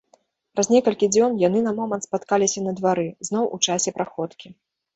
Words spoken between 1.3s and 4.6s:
яны на момант спаткаліся на двары, зноў у часе праходкі.